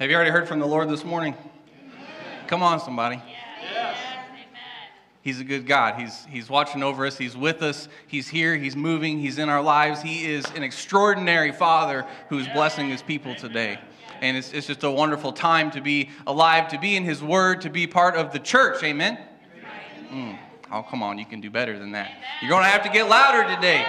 [0.00, 1.34] Have you already heard from the Lord this morning?
[2.46, 3.22] Come on, somebody.
[5.20, 6.00] He's a good God.
[6.00, 7.18] He's, he's watching over us.
[7.18, 7.86] He's with us.
[8.06, 8.56] He's here.
[8.56, 9.18] He's moving.
[9.18, 10.00] He's in our lives.
[10.00, 13.78] He is an extraordinary Father who's blessing his people today.
[14.22, 17.60] And it's, it's just a wonderful time to be alive, to be in His Word,
[17.60, 18.82] to be part of the church.
[18.82, 19.18] Amen?
[20.10, 20.38] Mm.
[20.72, 21.18] Oh, come on.
[21.18, 22.10] You can do better than that.
[22.40, 23.84] You're going to have to get louder today.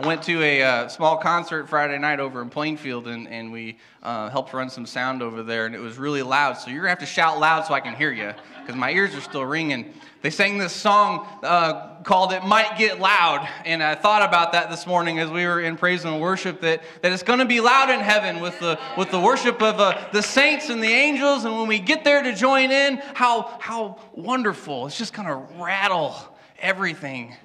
[0.00, 3.76] I went to a uh, small concert Friday night over in Plainfield, and, and we
[4.02, 6.54] uh, helped run some sound over there, and it was really loud.
[6.54, 8.32] So you're going to have to shout loud so I can hear you,
[8.62, 9.92] because my ears are still ringing.
[10.22, 14.70] They sang this song uh, called It Might Get Loud, and I thought about that
[14.70, 17.60] this morning as we were in praise and worship, that, that it's going to be
[17.60, 21.44] loud in heaven with the, with the worship of uh, the saints and the angels,
[21.44, 24.86] and when we get there to join in, how, how wonderful.
[24.86, 26.16] It's just going to rattle
[26.58, 27.36] everything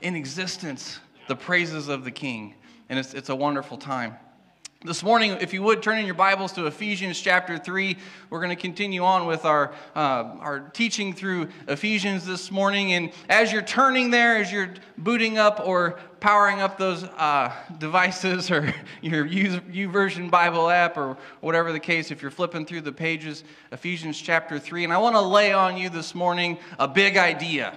[0.00, 2.54] in existence the praises of the King.
[2.88, 4.16] And it's, it's a wonderful time.
[4.84, 7.96] This morning, if you would turn in your Bibles to Ephesians chapter 3,
[8.30, 9.98] we're going to continue on with our, uh,
[10.38, 12.92] our teaching through Ephesians this morning.
[12.92, 18.50] And as you're turning there, as you're booting up or powering up those uh, devices
[18.52, 23.42] or your YouVersion Bible app or whatever the case, if you're flipping through the pages,
[23.72, 24.84] Ephesians chapter 3.
[24.84, 27.76] And I want to lay on you this morning a big idea.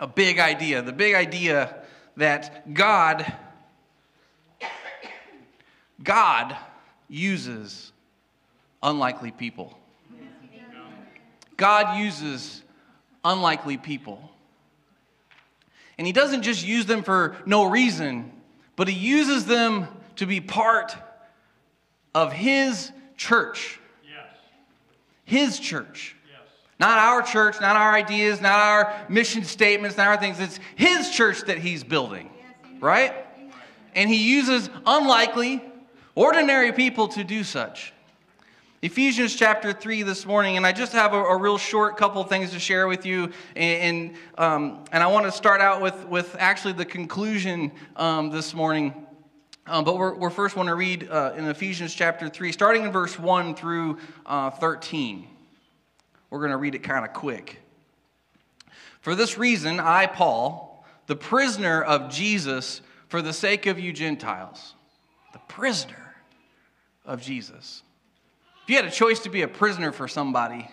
[0.00, 0.82] A big idea.
[0.82, 1.81] The big idea
[2.16, 3.32] that God
[6.02, 6.56] God
[7.08, 7.92] uses
[8.82, 9.78] unlikely people.
[11.56, 12.62] God uses
[13.24, 14.30] unlikely people.
[15.98, 18.32] And he doesn't just use them for no reason,
[18.74, 20.96] but he uses them to be part
[22.14, 23.78] of his church.
[24.04, 24.26] Yes.
[25.24, 26.16] His church.
[26.82, 30.40] Not our church, not our ideas, not our mission statements, not our things.
[30.40, 32.28] It's his church that he's building.
[32.80, 33.14] Right?
[33.94, 35.62] And he uses unlikely,
[36.16, 37.92] ordinary people to do such.
[38.82, 42.50] Ephesians chapter 3 this morning, and I just have a, a real short couple things
[42.50, 43.30] to share with you.
[43.54, 48.30] And, and, um, and I want to start out with, with actually the conclusion um,
[48.30, 49.06] this morning.
[49.68, 52.90] Um, but we're, we're, first want to read uh, in Ephesians chapter 3, starting in
[52.90, 55.28] verse 1 through uh, 13.
[56.32, 57.60] We're going to read it kind of quick.
[59.02, 64.72] For this reason, I, Paul, the prisoner of Jesus, for the sake of you Gentiles,
[65.34, 66.14] the prisoner
[67.04, 67.82] of Jesus.
[68.62, 70.66] If you had a choice to be a prisoner for somebody,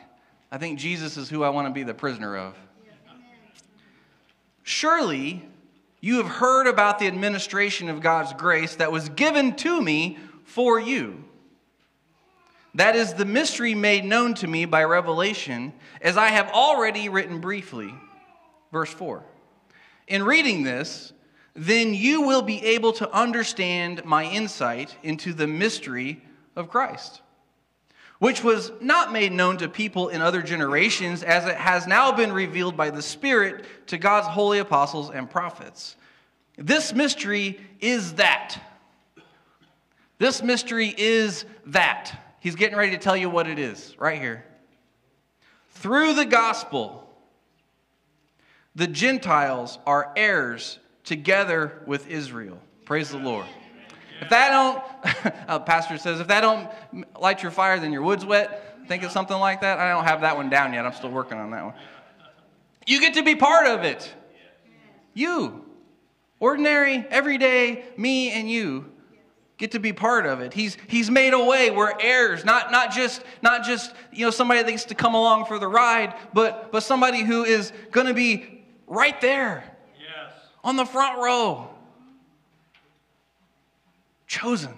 [0.49, 2.55] I think Jesus is who I want to be the prisoner of.
[4.63, 5.45] Surely
[5.99, 10.79] you have heard about the administration of God's grace that was given to me for
[10.79, 11.25] you.
[12.75, 17.41] That is the mystery made known to me by revelation, as I have already written
[17.41, 17.93] briefly.
[18.71, 19.23] Verse 4.
[20.07, 21.13] In reading this,
[21.55, 26.21] then you will be able to understand my insight into the mystery
[26.55, 27.21] of Christ,
[28.19, 32.31] which was not made known to people in other generations, as it has now been
[32.31, 35.95] revealed by the Spirit to God's holy apostles and prophets.
[36.57, 38.57] This mystery is that.
[40.19, 42.28] This mystery is that.
[42.39, 44.45] He's getting ready to tell you what it is right here.
[45.71, 47.09] Through the gospel,
[48.75, 52.59] the Gentiles are heirs together with Israel.
[52.85, 53.45] Praise the Lord.
[54.21, 56.69] If that don't, pastor says, if that don't
[57.19, 58.87] light your fire, then your wood's wet.
[58.87, 59.79] Think of something like that.
[59.79, 60.85] I don't have that one down yet.
[60.85, 61.73] I'm still working on that one.
[62.85, 64.13] You get to be part of it.
[65.13, 65.65] You,
[66.39, 68.91] ordinary, everyday, me and you,
[69.59, 70.53] get to be part of it.
[70.53, 71.69] He's, he's made a way.
[71.69, 75.45] We're heirs, not, not, just, not just you know, somebody that gets to come along
[75.45, 79.63] for the ride, but, but somebody who is going to be right there
[79.99, 80.33] yes.
[80.63, 81.69] on the front row.
[84.25, 84.73] Chosen.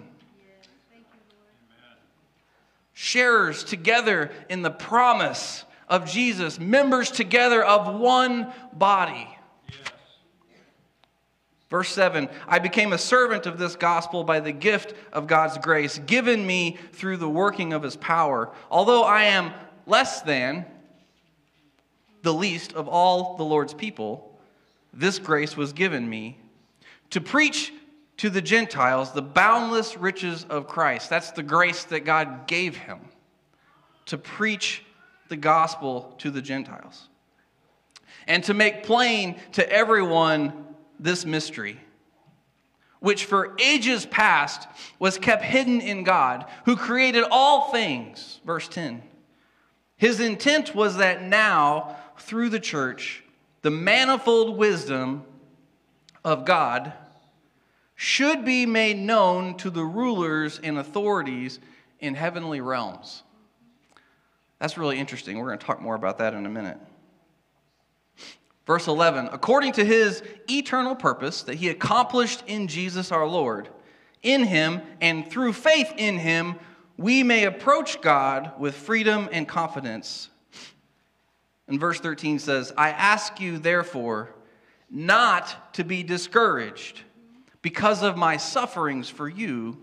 [2.92, 9.28] Sharers together in the promise of Jesus, members together of one body.
[11.72, 15.98] Verse 7 I became a servant of this gospel by the gift of God's grace,
[16.00, 18.52] given me through the working of his power.
[18.70, 19.54] Although I am
[19.86, 20.66] less than
[22.20, 24.38] the least of all the Lord's people,
[24.92, 26.38] this grace was given me
[27.08, 27.72] to preach
[28.18, 31.08] to the Gentiles the boundless riches of Christ.
[31.08, 33.00] That's the grace that God gave him
[34.04, 34.84] to preach
[35.30, 37.08] the gospel to the Gentiles
[38.26, 40.66] and to make plain to everyone
[41.02, 41.80] this mystery,
[43.00, 44.68] which for ages past
[44.98, 48.40] was kept hidden in God, who created all things.
[48.44, 49.02] Verse 10.
[49.96, 53.22] His intent was that now, through the church,
[53.62, 55.24] the manifold wisdom
[56.24, 56.92] of God
[57.94, 61.60] should be made known to the rulers and authorities
[62.00, 63.22] in heavenly realms.
[64.58, 65.38] That's really interesting.
[65.38, 66.78] We're going to talk more about that in a minute.
[68.66, 73.68] Verse 11 according to his eternal purpose that he accomplished in Jesus our Lord,
[74.22, 76.56] in him and through faith in him,
[76.96, 80.28] we may approach God with freedom and confidence.
[81.66, 84.34] And verse 13 says, I ask you, therefore,
[84.90, 87.00] not to be discouraged
[87.62, 89.78] because of my sufferings for you,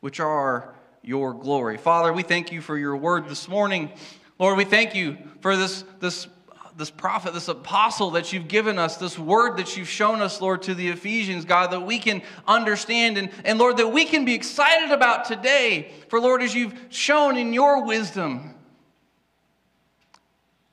[0.00, 1.76] which are your glory.
[1.78, 3.90] Father, we thank you for your word this morning.
[4.38, 6.28] Lord, we thank you for this, this
[6.76, 10.62] this prophet, this apostle that you've given us, this word that you've shown us, Lord,
[10.62, 14.34] to the Ephesians, God, that we can understand and, and Lord, that we can be
[14.34, 15.92] excited about today.
[16.08, 18.54] For, Lord, as you've shown in your wisdom,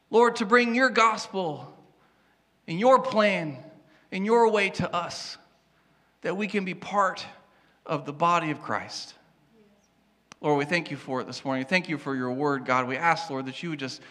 [0.09, 1.73] Lord, to bring your gospel
[2.67, 3.57] and your plan
[4.11, 5.37] and your way to us,
[6.21, 7.25] that we can be part
[7.85, 9.13] of the body of Christ.
[10.41, 11.65] Lord, we thank you for it this morning.
[11.65, 12.87] Thank you for your word, God.
[12.87, 14.01] We ask, Lord, that you would just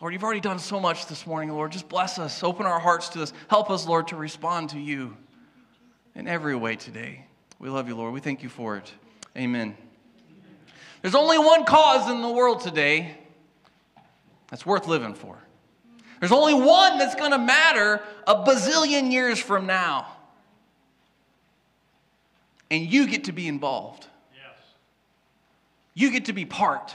[0.00, 1.72] Lord, you've already done so much this morning, Lord.
[1.72, 2.42] Just bless us.
[2.42, 3.32] Open our hearts to this.
[3.48, 5.16] Help us, Lord, to respond to you
[6.14, 7.26] in every way today.
[7.60, 8.12] We love you, Lord.
[8.12, 8.92] We thank you for it.
[9.36, 9.76] Amen.
[11.00, 13.16] There's only one cause in the world today
[14.48, 15.38] that's worth living for.
[16.18, 20.08] There's only one that's going to matter a bazillion years from now.
[22.70, 24.06] And you get to be involved.
[24.34, 24.58] Yes.
[25.94, 26.94] You get to be part.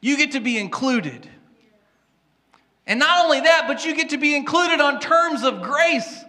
[0.00, 1.28] You get to be included.
[2.86, 6.24] And not only that, but you get to be included on terms of grace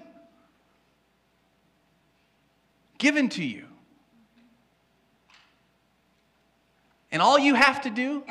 [2.97, 3.65] given to you.
[7.11, 8.23] And all you have to do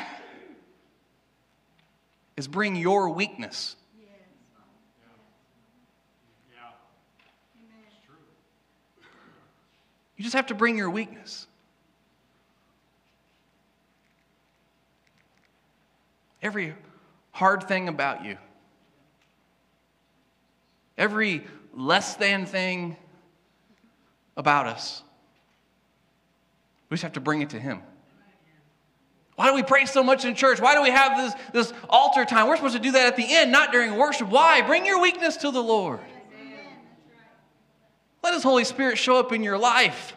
[2.37, 3.77] is bring your weakness.
[10.17, 11.47] You just have to bring your weakness.
[16.41, 16.75] Every
[17.35, 18.39] hard thing about you,
[20.97, 21.45] every
[21.75, 22.97] less than thing
[24.37, 25.03] about us.
[26.89, 27.83] We just have to bring it to Him.
[29.35, 30.61] Why do we pray so much in church?
[30.61, 32.47] Why do we have this, this altar time?
[32.47, 34.29] We're supposed to do that at the end, not during worship.
[34.29, 34.63] Why?
[34.63, 35.99] Bring your weakness to the Lord.
[38.23, 40.15] Let His Holy Spirit show up in your life.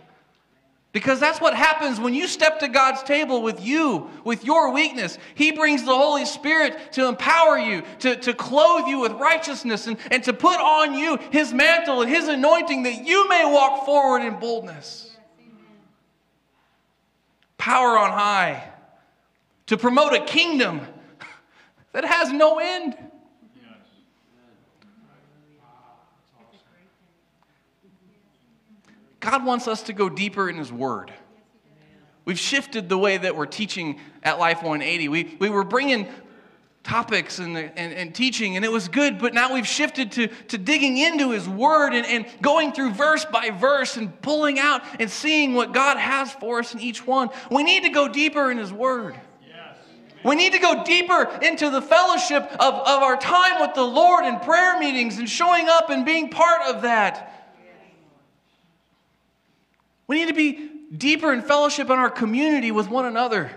[0.98, 5.20] Because that's what happens when you step to God's table with you, with your weakness.
[5.36, 10.00] He brings the Holy Spirit to empower you, to, to clothe you with righteousness, and,
[10.10, 14.24] and to put on you His mantle and His anointing that you may walk forward
[14.24, 15.16] in boldness.
[17.60, 18.68] Power on high
[19.68, 20.82] to promote a kingdom
[21.92, 22.98] that has no end.
[29.30, 31.12] God wants us to go deeper in His Word.
[32.24, 35.10] We've shifted the way that we're teaching at Life 180.
[35.10, 36.08] We, we were bringing
[36.84, 40.58] topics and, and, and, teaching, and it was good, but now we've shifted to, to
[40.58, 45.12] digging into His Word and, and going through verse by verse and pulling out and
[45.12, 47.30] seeing what God has for us in each one.
[47.52, 49.20] We need to go deeper in His Word.
[50.24, 54.24] We need to go deeper into the fellowship of, of our time with the Lord
[54.24, 57.34] and prayer meetings and showing up and being part of that.
[60.08, 63.52] We need to be deeper in fellowship in our community with one another.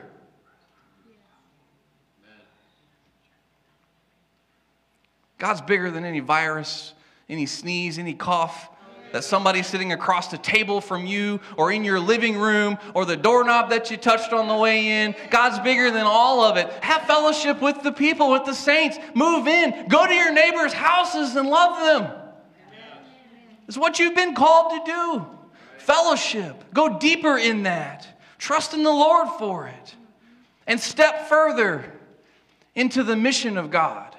[5.39, 6.93] God's bigger than any virus,
[7.29, 8.69] any sneeze, any cough
[9.13, 13.17] that somebody sitting across the table from you or in your living room or the
[13.17, 15.15] doorknob that you touched on the way in.
[15.31, 16.71] God's bigger than all of it.
[16.85, 18.99] Have fellowship with the people, with the saints.
[19.15, 19.89] Move in.
[19.89, 22.17] Go to your neighbors' houses and love them.
[23.67, 25.27] It's what you've been called to do
[25.81, 26.73] fellowship.
[26.73, 28.07] Go deeper in that.
[28.39, 29.95] Trust in the Lord for it.
[30.67, 31.93] And step further
[32.75, 34.17] into the mission of God.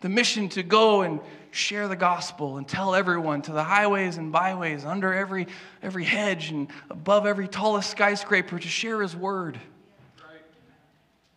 [0.00, 4.32] The mission to go and share the gospel and tell everyone to the highways and
[4.32, 5.46] byways, under every,
[5.82, 9.58] every hedge and above every tallest skyscraper to share his word.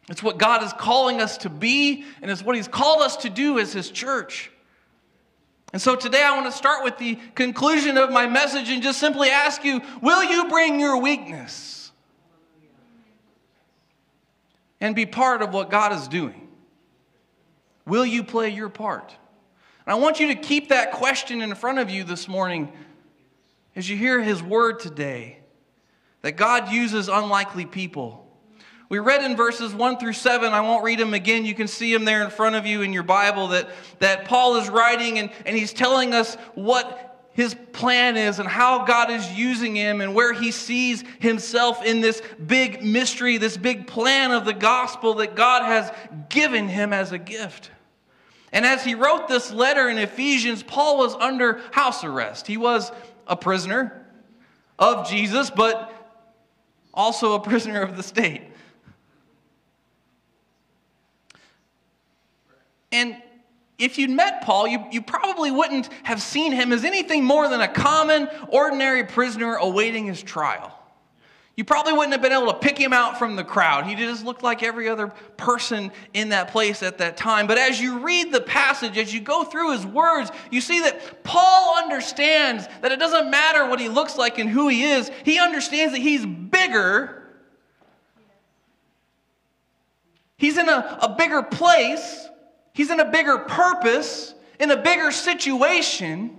[0.10, 3.29] It's what God is calling us to be, and it's what He's called us to
[3.29, 4.51] do as His church.
[5.74, 9.00] And so today I want to start with the conclusion of my message and just
[9.00, 11.91] simply ask you will you bring your weakness
[14.79, 16.47] and be part of what God is doing?
[17.86, 19.15] Will you play your part?
[19.86, 22.71] And I want you to keep that question in front of you this morning
[23.75, 25.39] as you hear His word today
[26.21, 28.26] that God uses unlikely people
[28.89, 31.44] we read in verses 1 through 7, I won't read them again.
[31.44, 34.56] You can see them there in front of you in your Bible that, that Paul
[34.56, 39.32] is writing and, and he's telling us what his plan is and how God is
[39.32, 44.46] using him and where he sees himself in this big mystery, this big plan of
[44.46, 45.91] the gospel that God has
[46.29, 47.70] given him as a gift.
[48.53, 52.48] And as he wrote this letter in Ephesians, Paul was under house arrest.
[52.48, 52.91] He was
[53.27, 54.06] a prisoner
[54.79, 55.94] of Jesus, but
[56.94, 58.41] also a prisoner of the state.
[62.91, 63.17] And
[63.77, 67.62] if you'd met Paul, you, you probably wouldn't have seen him as anything more than
[67.62, 70.74] a common, ordinary prisoner awaiting his trial.
[71.58, 73.88] You probably wouldn't have been able to pick him out from the crowd.
[73.88, 77.48] He just looked like every other person in that place at that time.
[77.48, 81.24] But as you read the passage, as you go through his words, you see that
[81.24, 85.10] Paul understands that it doesn't matter what he looks like and who he is.
[85.25, 87.24] He understands that he's bigger,
[90.38, 92.26] he's in a, a bigger place,
[92.77, 96.38] he's in a bigger purpose, in a bigger situation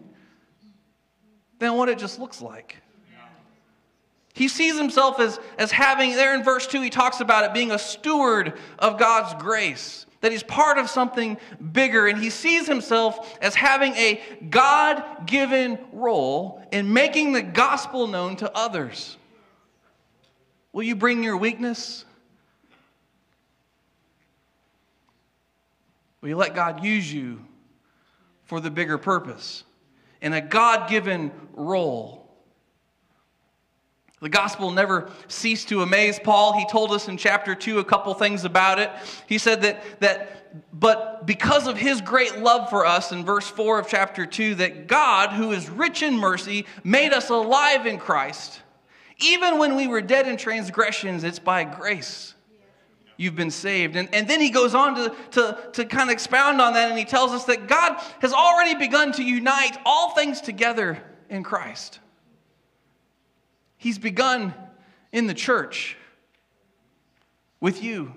[1.58, 2.76] than what it just looks like.
[4.34, 7.72] He sees himself as, as having, there in verse 2, he talks about it being
[7.72, 11.38] a steward of God's grace, that he's part of something
[11.72, 18.06] bigger, and he sees himself as having a God given role in making the gospel
[18.06, 19.16] known to others.
[20.72, 22.04] Will you bring your weakness?
[26.20, 27.44] Will you let God use you
[28.44, 29.64] for the bigger purpose?
[30.20, 32.18] In a God given role.
[34.20, 36.58] The gospel never ceased to amaze Paul.
[36.58, 38.90] He told us in chapter 2 a couple things about it.
[39.28, 43.78] He said that, that, but because of his great love for us, in verse 4
[43.78, 48.60] of chapter 2, that God, who is rich in mercy, made us alive in Christ.
[49.18, 52.34] Even when we were dead in transgressions, it's by grace
[53.18, 53.96] you've been saved.
[53.96, 56.98] And, and then he goes on to, to, to kind of expound on that, and
[56.98, 61.98] he tells us that God has already begun to unite all things together in Christ.
[63.76, 64.54] He's begun
[65.12, 65.96] in the church
[67.60, 68.14] with you.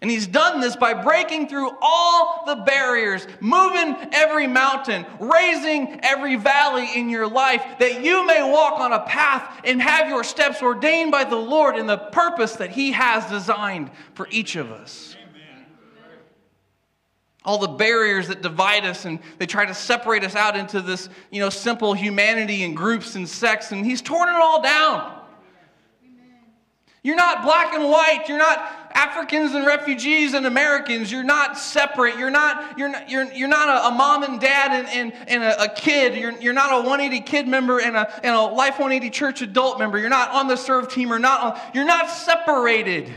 [0.00, 6.36] And he's done this by breaking through all the barriers, moving every mountain, raising every
[6.36, 10.62] valley in your life, that you may walk on a path and have your steps
[10.62, 15.16] ordained by the Lord in the purpose that he has designed for each of us.
[17.44, 21.08] All the barriers that divide us and they try to separate us out into this,
[21.30, 25.17] you know, simple humanity and groups and sects, and he's torn it all down.
[27.02, 28.24] You're not black and white.
[28.28, 31.12] You're not Africans and refugees and Americans.
[31.12, 32.18] You're not separate.
[32.18, 35.42] You're not, you're not, you're, you're not a, a mom and dad and, and, and
[35.44, 36.16] a, a, kid.
[36.16, 39.78] You're, you're not a 180 kid member and a, and a Life 180 church adult
[39.78, 39.98] member.
[39.98, 43.12] You're not on the serve team or not on, you're not separated.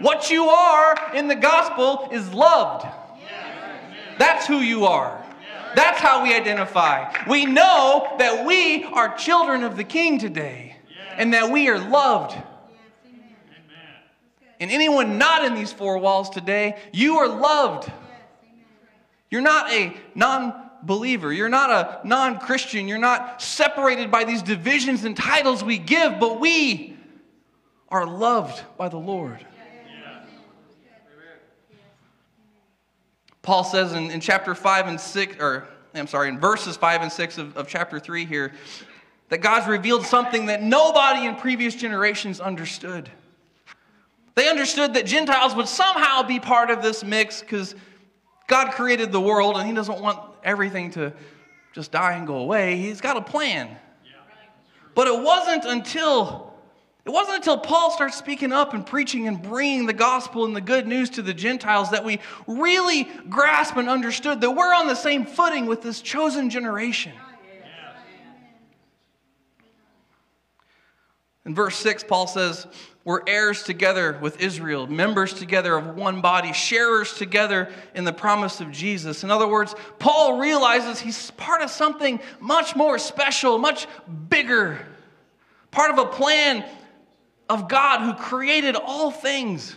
[0.00, 2.86] What you are in the gospel is loved.
[4.18, 5.22] That's who you are.
[5.74, 7.12] That's how we identify.
[7.28, 10.76] We know that we are children of the King today
[11.16, 12.36] and that we are loved.
[14.64, 17.92] And anyone not in these four walls today, you are loved.
[19.28, 21.30] You're not a non believer.
[21.30, 22.88] You're not a non Christian.
[22.88, 26.96] You're not separated by these divisions and titles we give, but we
[27.90, 29.46] are loved by the Lord.
[33.42, 37.12] Paul says in, in chapter 5 and 6, or I'm sorry, in verses 5 and
[37.12, 38.54] 6 of, of chapter 3 here,
[39.28, 43.10] that God's revealed something that nobody in previous generations understood.
[44.34, 47.74] They understood that Gentiles would somehow be part of this mix because
[48.46, 51.12] God created the world and He doesn't want everything to
[51.72, 52.76] just die and go away.
[52.76, 53.76] He's got a plan.
[54.94, 56.52] But it wasn't until
[57.04, 60.62] it wasn't until Paul starts speaking up and preaching and bringing the gospel and the
[60.62, 64.94] good news to the Gentiles that we really grasp and understood that we're on the
[64.94, 67.12] same footing with this chosen generation.
[71.46, 72.66] In verse 6, Paul says,
[73.04, 78.60] We're heirs together with Israel, members together of one body, sharers together in the promise
[78.60, 79.24] of Jesus.
[79.24, 83.86] In other words, Paul realizes he's part of something much more special, much
[84.28, 84.86] bigger,
[85.70, 86.64] part of a plan
[87.48, 89.76] of God who created all things.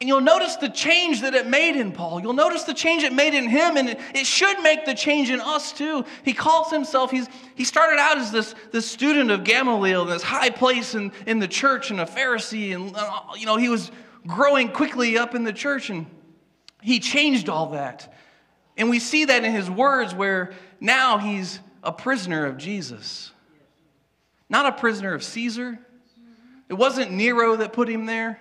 [0.00, 2.20] And you'll notice the change that it made in Paul.
[2.20, 5.42] You'll notice the change it made in him, and it, should make the change in
[5.42, 6.06] us too.
[6.24, 10.48] He calls himself, he's, he started out as this, this student of Gamaliel, this high
[10.48, 13.92] place in, in the church, and a Pharisee, and uh, you know, he was
[14.26, 16.06] growing quickly up in the church, and
[16.80, 18.14] he changed all that.
[18.78, 23.32] And we see that in his words, where now he's a prisoner of Jesus.
[24.48, 25.78] Not a prisoner of Caesar,
[26.70, 28.40] it wasn't Nero that put him there.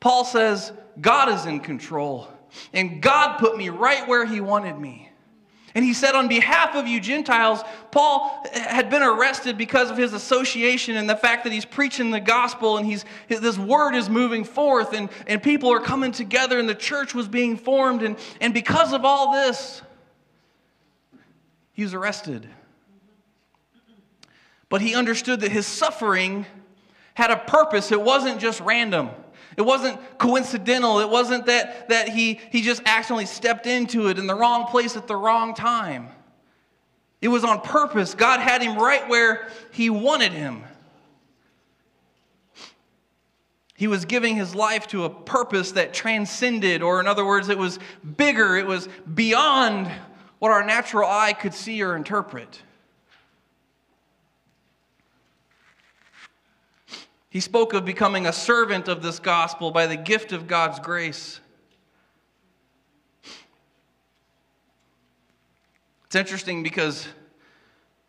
[0.00, 2.28] Paul says, God is in control,
[2.72, 5.10] and God put me right where he wanted me.
[5.74, 10.12] And he said, on behalf of you Gentiles, Paul had been arrested because of his
[10.12, 14.42] association and the fact that he's preaching the gospel and he's, this word is moving
[14.42, 18.02] forth and, and people are coming together and the church was being formed.
[18.02, 19.80] And, and because of all this,
[21.72, 22.48] he was arrested.
[24.68, 26.46] But he understood that his suffering
[27.14, 29.10] had a purpose, it wasn't just random.
[29.56, 31.00] It wasn't coincidental.
[31.00, 34.96] It wasn't that, that he, he just accidentally stepped into it in the wrong place
[34.96, 36.08] at the wrong time.
[37.20, 38.14] It was on purpose.
[38.14, 40.64] God had him right where he wanted him.
[43.76, 47.56] He was giving his life to a purpose that transcended, or in other words, it
[47.56, 47.78] was
[48.16, 49.90] bigger, it was beyond
[50.38, 52.62] what our natural eye could see or interpret.
[57.30, 61.40] He spoke of becoming a servant of this gospel by the gift of God's grace.
[66.06, 67.06] It's interesting because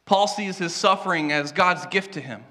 [0.05, 2.43] Paul sees his suffering as God's gift to him.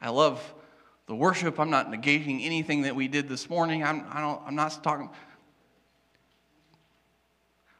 [0.00, 0.52] I love
[1.06, 1.60] the worship.
[1.60, 3.84] I'm not negating anything that we did this morning.
[3.84, 5.10] I'm, I don't, I'm not talking.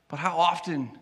[0.07, 0.97] But how often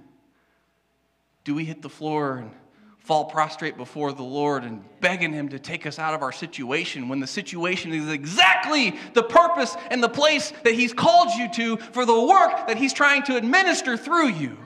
[1.44, 2.50] do we hit the floor and
[2.98, 7.08] fall prostrate before the Lord and begging Him to take us out of our situation
[7.10, 11.76] when the situation is exactly the purpose and the place that He's called you to
[11.76, 14.56] for the work that He's trying to administer through you?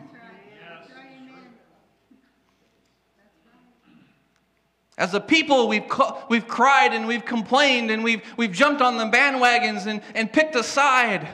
[4.96, 5.84] As a people, we've,
[6.28, 10.56] we've cried and we've complained and we've, we've jumped on the bandwagons and, and picked
[10.56, 11.28] a side.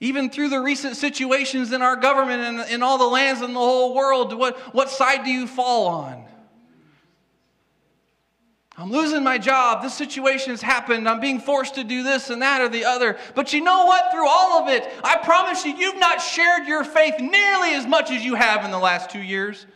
[0.00, 3.58] Even through the recent situations in our government and in all the lands in the
[3.58, 6.24] whole world, what, what side do you fall on?
[8.76, 9.82] I'm losing my job.
[9.82, 11.08] This situation has happened.
[11.08, 13.18] I'm being forced to do this and that or the other.
[13.34, 14.12] But you know what?
[14.12, 18.12] Through all of it, I promise you, you've not shared your faith nearly as much
[18.12, 19.66] as you have in the last two years.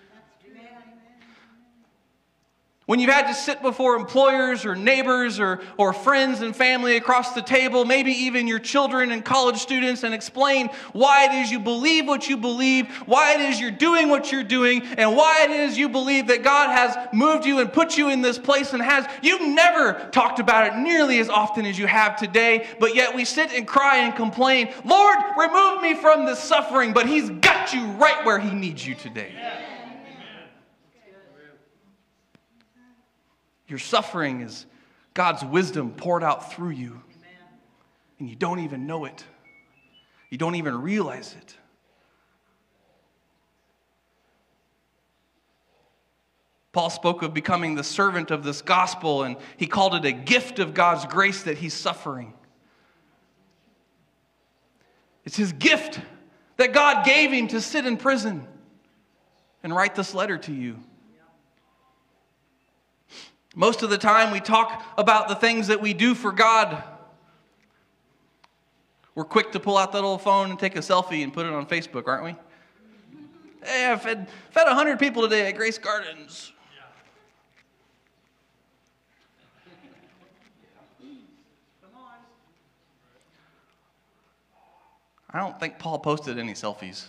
[2.86, 7.32] When you've had to sit before employers or neighbors or, or friends and family across
[7.32, 11.60] the table, maybe even your children and college students, and explain why it is you
[11.60, 15.50] believe what you believe, why it is you're doing what you're doing, and why it
[15.50, 18.82] is you believe that God has moved you and put you in this place and
[18.82, 23.14] has, you've never talked about it nearly as often as you have today, but yet
[23.14, 27.72] we sit and cry and complain, Lord, remove me from this suffering, but He's got
[27.72, 29.30] you right where He needs you today.
[29.36, 29.71] Yeah.
[33.72, 34.66] Your suffering is
[35.14, 37.00] God's wisdom poured out through you.
[38.18, 39.24] And you don't even know it,
[40.28, 41.56] you don't even realize it.
[46.72, 50.58] Paul spoke of becoming the servant of this gospel, and he called it a gift
[50.58, 52.34] of God's grace that he's suffering.
[55.24, 55.98] It's his gift
[56.58, 58.46] that God gave him to sit in prison
[59.62, 60.78] and write this letter to you.
[63.54, 66.82] Most of the time, we talk about the things that we do for God.
[69.14, 71.52] We're quick to pull out that old phone and take a selfie and put it
[71.52, 72.36] on Facebook, aren't we?
[73.62, 76.52] Hey, I fed, fed 100 people today at Grace Gardens.
[85.34, 87.06] I don't think Paul posted any selfies.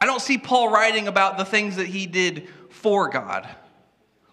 [0.00, 3.48] I don't see Paul writing about the things that he did for God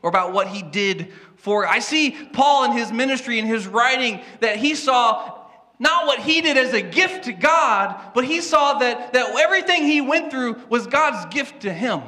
[0.02, 1.68] or about what he did for.
[1.68, 5.40] I see Paul in his ministry and his writing that he saw
[5.80, 9.84] not what he did as a gift to God, but he saw that, that everything
[9.84, 12.02] he went through was God's gift to him.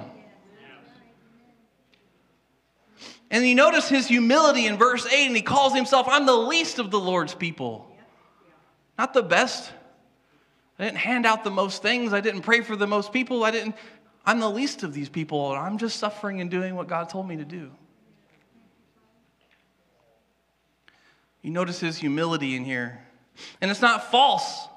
[3.29, 6.79] And you notice his humility in verse 8, and he calls himself, I'm the least
[6.79, 7.91] of the Lord's people.
[8.97, 9.71] Not the best.
[10.79, 12.13] I didn't hand out the most things.
[12.13, 13.43] I didn't pray for the most people.
[13.43, 13.75] I didn't
[14.27, 17.29] I'm the least of these people, and I'm just suffering and doing what God told
[17.29, 17.71] me to do.
[21.41, 22.99] You notice his humility in here.
[23.61, 24.67] And it's not false.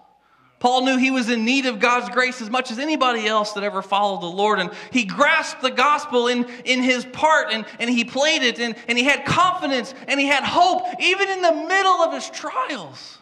[0.61, 3.65] Paul knew he was in need of God's grace as much as anybody else that
[3.65, 4.61] ever followed the Lord.
[4.61, 8.77] And he grasped the gospel in, in his part and, and he played it and,
[8.87, 13.19] and he had confidence and he had hope even in the middle of his trials.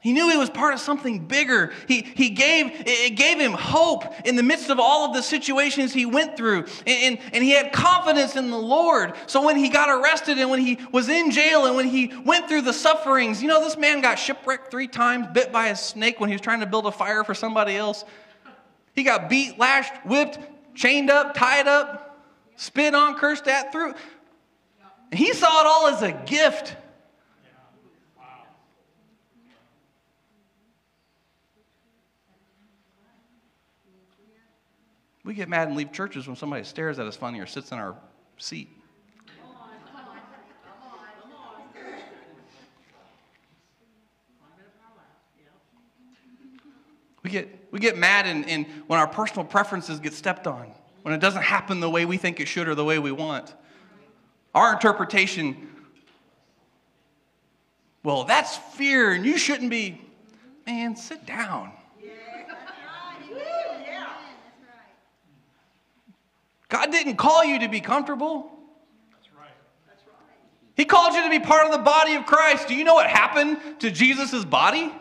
[0.00, 1.72] He knew he was part of something bigger.
[1.86, 5.92] He, he gave, it gave him hope in the midst of all of the situations
[5.92, 6.64] he went through.
[6.86, 9.12] And, and, and, he had confidence in the Lord.
[9.26, 12.48] So when he got arrested and when he was in jail and when he went
[12.48, 16.18] through the sufferings, you know, this man got shipwrecked three times, bit by a snake
[16.18, 18.06] when he was trying to build a fire for somebody else.
[18.94, 20.38] He got beat, lashed, whipped,
[20.74, 22.24] chained up, tied up,
[22.56, 23.92] spit on, cursed at, through.
[25.12, 26.76] He saw it all as a gift.
[35.30, 37.78] We get mad and leave churches when somebody stares at us funny or sits in
[37.78, 37.94] our
[38.36, 38.68] seat.
[47.22, 51.14] We get, we get mad and, and when our personal preferences get stepped on, when
[51.14, 53.54] it doesn't happen the way we think it should or the way we want.
[54.52, 55.70] Our interpretation,
[58.02, 60.00] well, that's fear and you shouldn't be.
[60.66, 61.70] Man, sit down.
[66.70, 68.50] God didn't call you to be comfortable.
[70.76, 72.68] He called you to be part of the body of Christ.
[72.68, 74.78] Do you know what happened to Jesus' body?
[74.80, 74.94] Yes.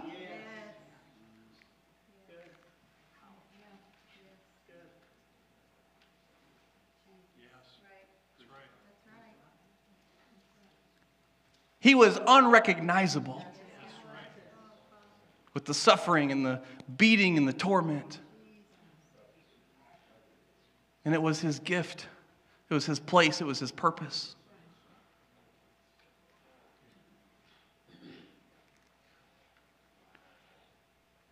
[11.79, 13.45] He was unrecognizable
[15.53, 16.62] with the suffering and the
[16.97, 18.19] beating and the torment.
[21.05, 22.07] And it was his gift,
[22.69, 24.35] it was his place, it was his purpose.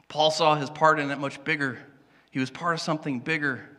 [0.07, 1.77] Paul saw his part in it much bigger.
[2.31, 3.69] He was part of something bigger.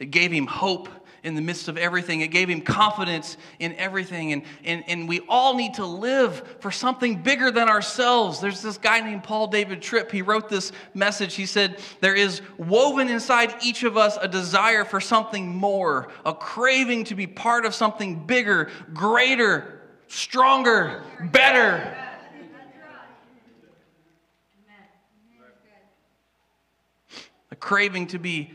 [0.00, 0.88] It gave him hope
[1.22, 2.22] in the midst of everything.
[2.22, 4.32] It gave him confidence in everything.
[4.32, 8.40] And, and, and we all need to live for something bigger than ourselves.
[8.40, 10.10] There's this guy named Paul David Tripp.
[10.10, 11.34] He wrote this message.
[11.34, 16.32] He said, There is woven inside each of us a desire for something more, a
[16.32, 21.96] craving to be part of something bigger, greater, stronger, better.
[27.52, 28.54] A craving to be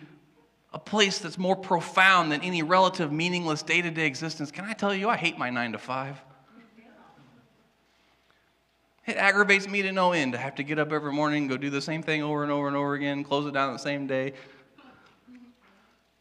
[0.76, 4.52] a place that's more profound than any relative, meaningless day to day existence.
[4.52, 6.22] Can I tell you, I hate my nine to five.
[9.08, 11.70] It aggravates me to no end to have to get up every morning, go do
[11.70, 14.34] the same thing over and over and over again, close it down the same day.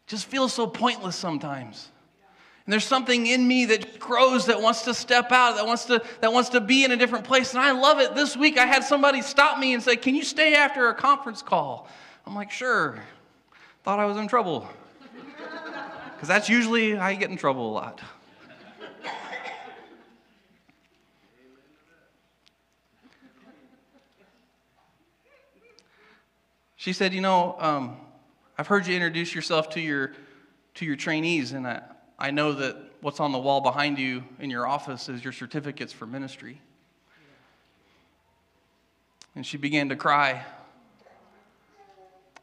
[0.07, 1.89] Just feels so pointless sometimes.
[2.65, 6.01] And there's something in me that grows that wants to step out, that wants to,
[6.21, 7.53] that wants to be in a different place.
[7.53, 8.15] And I love it.
[8.15, 11.41] This week I had somebody stop me and say, Can you stay after a conference
[11.41, 11.89] call?
[12.25, 13.03] I'm like, Sure
[13.85, 14.67] thought I was in trouble.
[16.15, 18.01] Because that's usually how you get in trouble a lot.
[26.75, 27.97] She said, You know, um,
[28.57, 30.13] I've heard you introduce yourself to your,
[30.75, 31.83] to your trainees, and I,
[32.17, 35.93] I know that what's on the wall behind you in your office is your certificates
[35.93, 36.59] for ministry.
[39.35, 40.43] And she began to cry.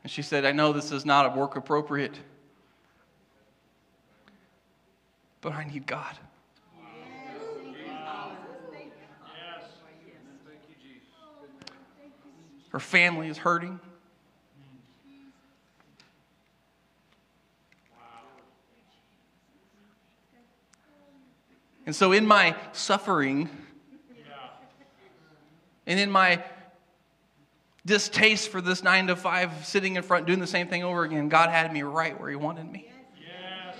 [0.02, 2.18] And she said, I know this is not work appropriate,
[5.40, 6.16] but I need God.
[12.70, 13.78] Her family is hurting.
[21.84, 23.50] And so, in my suffering,
[25.86, 26.42] and in my
[27.84, 31.28] distaste for this nine to five sitting in front doing the same thing over again.
[31.28, 32.90] God had me right where He wanted me.
[33.20, 33.76] Yes.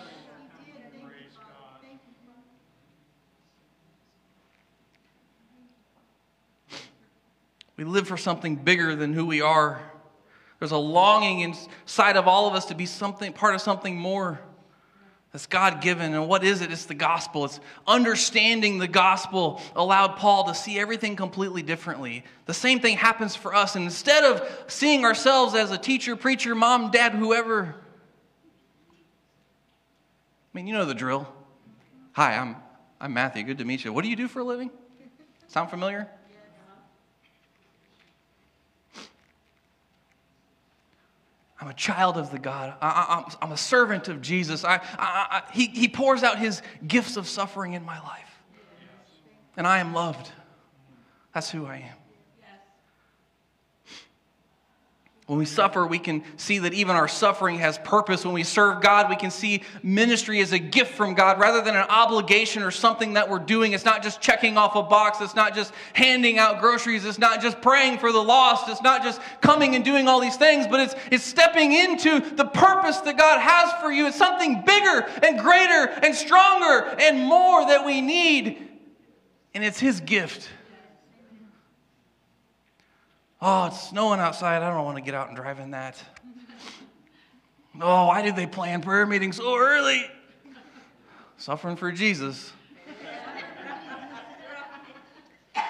[7.76, 9.80] We live for something bigger than who we are.
[10.58, 14.40] There's a longing inside of all of us to be something part of something more
[15.32, 16.12] that's God given.
[16.12, 16.70] And what is it?
[16.70, 17.46] It's the gospel.
[17.46, 22.22] It's understanding the gospel allowed Paul to see everything completely differently.
[22.44, 23.74] The same thing happens for us.
[23.74, 27.74] And instead of seeing ourselves as a teacher, preacher, mom, dad, whoever,
[30.54, 31.26] I mean, you know the drill.
[32.12, 32.56] Hi, I'm,
[33.00, 33.42] I'm Matthew.
[33.42, 33.92] Good to meet you.
[33.92, 34.70] What do you do for a living?
[35.46, 36.10] Sound familiar?
[41.62, 42.74] I'm a child of the God.
[42.82, 44.64] I, am a servant of Jesus.
[44.64, 48.42] I, I, he, he pours out his gifts of suffering in my life.
[49.56, 50.28] And I am loved.
[51.32, 52.01] That's who I am.
[55.26, 58.24] When we suffer, we can see that even our suffering has purpose.
[58.24, 61.76] When we serve God, we can see ministry as a gift from God rather than
[61.76, 63.72] an obligation or something that we're doing.
[63.72, 67.40] It's not just checking off a box, it's not just handing out groceries, it's not
[67.40, 70.80] just praying for the lost, it's not just coming and doing all these things, but
[70.80, 74.08] it's, it's stepping into the purpose that God has for you.
[74.08, 78.68] It's something bigger and greater and stronger and more that we need.
[79.54, 80.48] And it's His gift.
[83.44, 84.62] Oh, it's snowing outside.
[84.62, 86.00] I don't want to get out and drive in that.
[87.80, 90.06] oh, why did they plan prayer meeting so early?
[91.38, 92.52] Suffering for Jesus.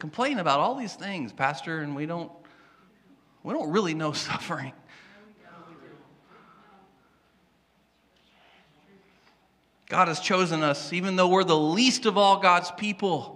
[0.00, 2.32] Complain about all these things, Pastor, and we don't
[3.44, 4.72] we don't really know suffering.
[9.86, 13.33] God has chosen us, even though we're the least of all God's people.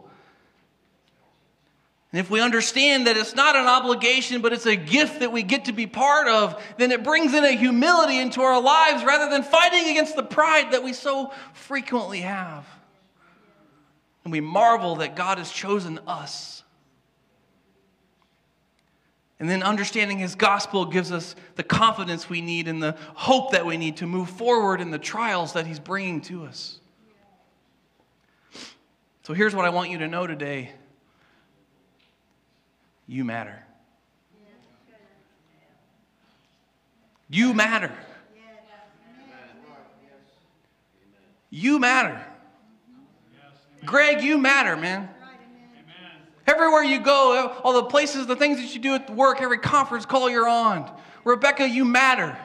[2.12, 5.42] And if we understand that it's not an obligation, but it's a gift that we
[5.42, 9.30] get to be part of, then it brings in a humility into our lives rather
[9.30, 12.66] than fighting against the pride that we so frequently have.
[14.24, 16.62] And we marvel that God has chosen us.
[19.38, 23.66] And then understanding his gospel gives us the confidence we need and the hope that
[23.66, 26.80] we need to move forward in the trials that he's bringing to us.
[29.22, 30.72] So here's what I want you to know today
[33.08, 33.64] you matter.
[37.30, 37.92] You matter.
[41.50, 42.22] You matter.
[43.84, 45.08] Greg, you matter, man.
[46.46, 50.06] Everywhere you go, all the places, the things that you do at work, every conference
[50.06, 50.90] call you're on.
[51.24, 52.38] Rebecca, you matter.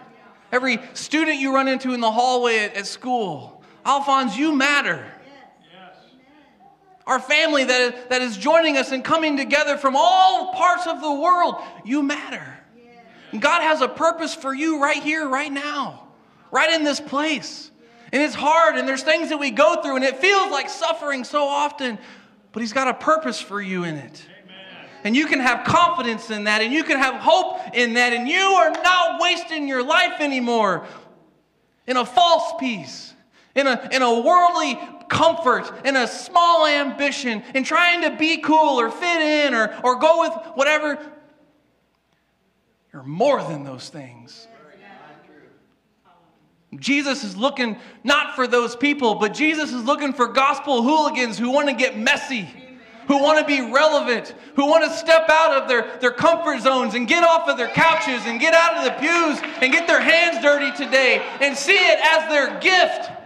[0.51, 3.63] Every student you run into in the hallway at, at school.
[3.85, 5.05] Alphonse, you matter.
[7.05, 11.01] Our family that is, that is joining us and coming together from all parts of
[11.01, 12.59] the world, you matter.
[13.31, 16.07] And God has a purpose for you right here, right now,
[16.51, 17.71] right in this place.
[18.11, 21.23] And it's hard, and there's things that we go through, and it feels like suffering
[21.23, 21.97] so often
[22.53, 24.25] but He's got a purpose for you in it.
[25.03, 28.25] And you can have confidence in that, and you can have hope in that, and
[28.25, 30.85] you are not wasting your life anymore
[31.85, 33.13] in a false peace,
[33.53, 34.79] in a, in a worldly
[35.13, 39.99] comfort, and a small ambition, and trying to be cool or fit in or, or
[39.99, 40.99] go with whatever.
[42.91, 44.47] You're more than those things.
[46.79, 51.51] Jesus is looking not for those people, but Jesus is looking for gospel hooligans who
[51.51, 52.49] want to get messy,
[53.07, 56.95] who want to be relevant, who want to step out of their, their comfort zones
[56.95, 60.01] and get off of their couches and get out of the pews and get their
[60.01, 63.22] hands dirty today and see it as their gift.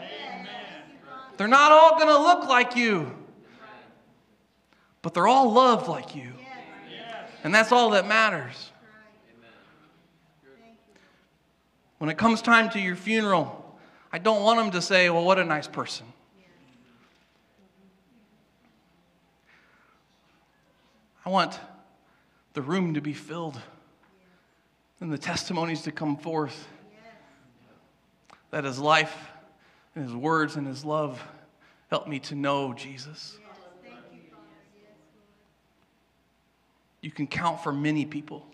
[1.38, 3.12] They're not all going to look like you,
[5.02, 6.34] but they're all loved like you.
[7.44, 8.72] And that's all that matters.
[12.00, 13.80] When it comes time to your funeral,
[14.12, 16.06] I don't want them to say, well, what a nice person.
[21.26, 21.60] I want
[22.54, 23.60] the room to be filled
[25.00, 26.68] and the testimonies to come forth
[28.50, 29.14] that his life
[29.98, 31.22] and his words and his love
[31.90, 33.38] help me to know Jesus.
[37.02, 38.46] You can count for many people.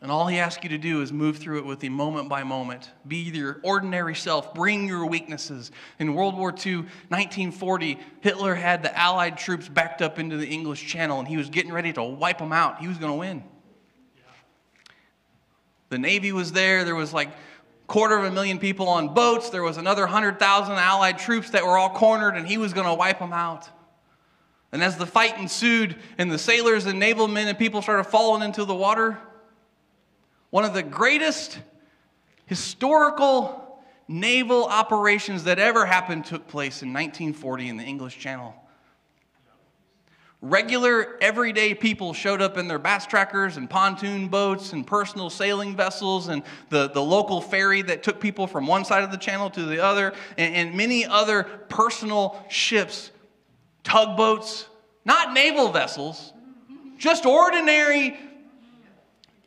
[0.00, 2.42] And all he asks you to do is move through it with him moment by
[2.42, 2.90] moment.
[3.06, 4.52] Be your ordinary self.
[4.54, 5.70] Bring your weaknesses.
[5.98, 6.76] In World War II,
[7.08, 11.50] 1940, Hitler had the Allied troops backed up into the English Channel, and he was
[11.50, 12.80] getting ready to wipe them out.
[12.80, 13.44] He was going to win.
[15.90, 16.84] The Navy was there.
[16.84, 17.28] There was like
[17.86, 19.50] quarter of a million people on boats.
[19.50, 22.94] There was another 100,000 Allied troops that were all cornered, and he was going to
[22.94, 23.68] wipe them out.
[24.72, 28.42] And as the fight ensued, and the sailors and naval men and people started falling
[28.42, 29.18] into the water,
[30.50, 31.58] one of the greatest
[32.46, 38.54] historical naval operations that ever happened took place in 1940 in the English Channel.
[40.42, 45.76] Regular, everyday people showed up in their bass trackers and pontoon boats and personal sailing
[45.76, 49.48] vessels and the, the local ferry that took people from one side of the channel
[49.50, 53.12] to the other, and, and many other personal ships,
[53.84, 54.68] tugboats,
[55.04, 56.32] not naval vessels,
[56.98, 58.18] just ordinary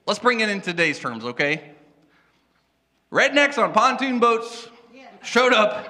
[0.07, 1.71] Let's bring it in today's terms, okay?
[3.11, 4.67] Rednecks on pontoon boats
[5.23, 5.87] showed up.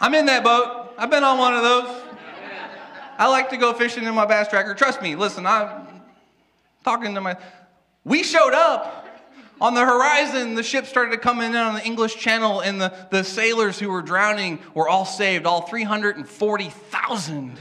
[0.00, 0.77] I'm in that boat.
[0.98, 2.02] I've been on one of those.
[3.18, 4.74] I like to go fishing in my bass tracker.
[4.74, 5.86] Trust me, listen, I'm
[6.82, 7.36] talking to my.
[8.04, 9.06] We showed up.
[9.60, 12.94] On the horizon, the ship started to come in on the English Channel, and the,
[13.10, 17.58] the sailors who were drowning were all saved, all 340,000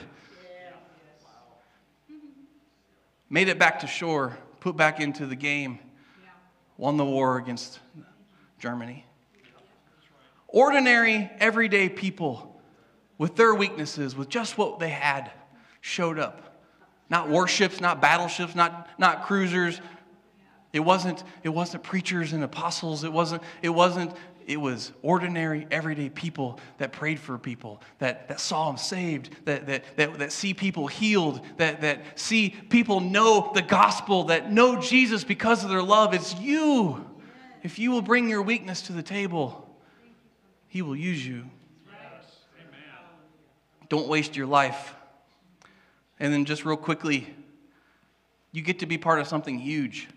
[3.30, 5.80] made it back to shore, put back into the game,
[6.78, 7.80] won the war against
[8.60, 9.06] Germany.
[10.48, 12.47] Ordinary, everyday people
[13.18, 15.32] with their weaknesses, with just what they had,
[15.82, 16.62] showed up.
[17.10, 19.80] Not warships, not battleships, not, not cruisers.
[20.74, 23.04] It wasn't, it wasn't preachers and apostles.
[23.04, 24.14] It wasn't, it wasn't
[24.48, 29.68] it was ordinary, everyday people that prayed for people, that, that saw them saved, that,
[29.68, 34.80] that, that, that see people healed, that, that see people know the gospel, that know
[34.80, 36.14] Jesus because of their love.
[36.14, 37.06] It's you.
[37.62, 39.70] If you will bring your weakness to the table,
[40.70, 41.50] He will use you.
[43.90, 44.94] Don't waste your life.
[46.20, 47.28] And then, just real quickly,
[48.52, 50.08] you get to be part of something huge.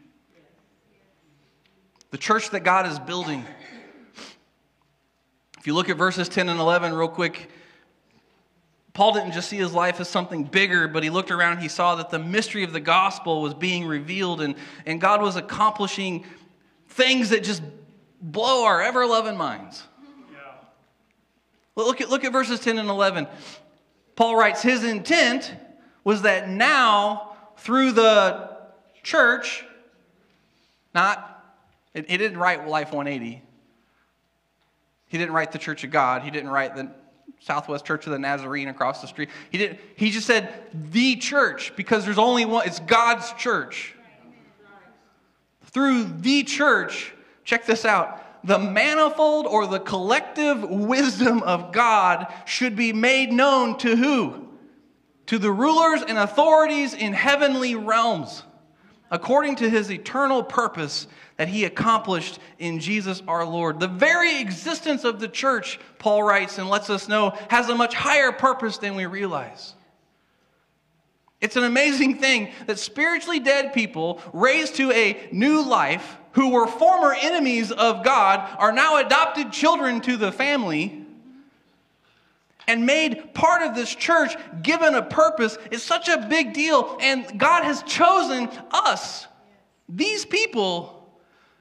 [2.11, 3.45] The church that God is building.
[5.59, 7.51] If you look at verses 10 and 11, real quick,
[8.95, 11.95] Paul didn't just see his life as something bigger, but he looked around, he saw
[11.97, 14.57] that the mystery of the gospel was being revealed, and,
[14.87, 16.25] and God was accomplishing
[16.89, 17.63] things that just
[18.21, 19.85] blow our ever loving minds.
[21.87, 23.27] Look, at, look at verses 10 and 11.
[24.17, 25.55] Paul writes, His intent
[26.05, 28.51] was that now, through the
[29.03, 29.65] church,
[30.95, 31.45] not,
[31.95, 33.43] he didn't write Life 180.
[35.07, 36.23] He didn't write the Church of God.
[36.23, 36.91] He didn't write the
[37.41, 39.29] Southwest Church of the Nazarene across the street.
[39.51, 39.81] He didn't.
[39.97, 40.53] He just said
[40.93, 42.67] the church because there's only one.
[42.67, 43.95] It's God's church.
[45.65, 47.13] Through the church,
[47.45, 48.23] check this out.
[48.45, 54.49] The manifold or the collective wisdom of God should be made known to who?
[55.27, 58.43] To the rulers and authorities in heavenly realms,
[59.11, 63.81] according to his eternal purpose that he accomplished in Jesus our Lord.
[63.81, 67.95] The very existence of the church, Paul writes and lets us know, has a much
[67.95, 69.75] higher purpose than we realize.
[71.41, 76.67] It's an amazing thing that spiritually dead people raised to a new life who were
[76.67, 81.05] former enemies of God are now adopted children to the family
[82.69, 86.97] and made part of this church, given a purpose, is such a big deal.
[87.01, 89.27] And God has chosen us,
[89.89, 91.13] these people,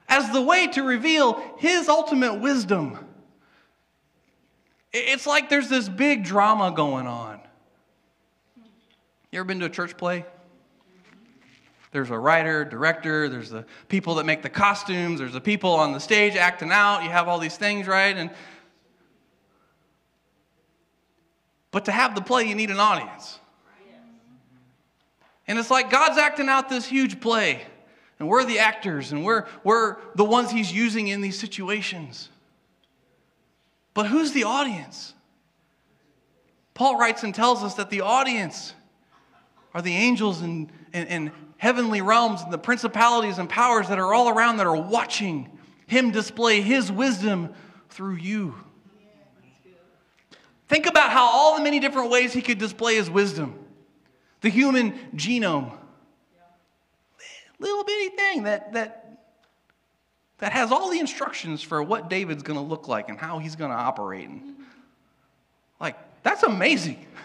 [0.08, 2.98] as the way to reveal his ultimate wisdom.
[4.92, 7.40] It's like there's this big drama going on.
[9.32, 10.24] You ever been to a church play?
[11.92, 15.92] There's a writer, director, there's the people that make the costumes, there's the people on
[15.92, 17.02] the stage acting out.
[17.02, 18.16] You have all these things, right?
[18.16, 18.30] And
[21.72, 23.38] but to have the play, you need an audience.
[25.46, 27.62] And it's like God's acting out this huge play
[28.20, 32.28] and we're the actors, and we're, we're the ones he's using in these situations.
[33.94, 35.14] But who's the audience?
[36.74, 38.74] Paul writes and tells us that the audience
[39.72, 44.14] are the angels and, and, and heavenly realms and the principalities and powers that are
[44.14, 45.46] all around that are watching
[45.86, 47.52] him display his wisdom
[47.90, 48.54] through you.
[50.68, 53.58] Think about how all the many different ways he could display his wisdom.
[54.40, 55.70] The human genome,
[57.58, 59.20] little bitty thing that, that,
[60.38, 63.54] that has all the instructions for what David's going to look like and how he's
[63.54, 64.30] going to operate.
[64.30, 64.56] And,
[65.78, 67.06] like, that's amazing.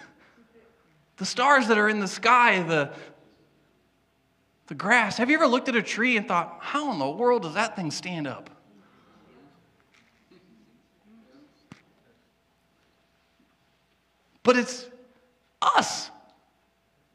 [1.17, 2.91] The stars that are in the sky, the,
[4.67, 5.17] the grass.
[5.17, 7.75] Have you ever looked at a tree and thought, how in the world does that
[7.75, 8.49] thing stand up?
[14.43, 14.85] But it's
[15.61, 16.11] us